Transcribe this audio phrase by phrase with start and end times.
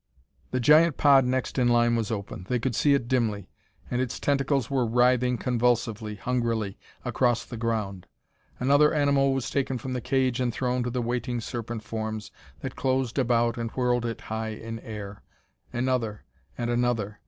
[0.49, 3.51] The giant pod next in line was open they could see it dimly
[3.91, 8.07] and its tentacles were writhing convulsively, hungrily, across the ground.
[8.59, 12.75] Another animal was taken from the cage and thrown to the waiting, serpent forms that
[12.75, 15.21] closed about and whirled it high in air.
[15.71, 16.23] Another
[16.57, 17.19] and another!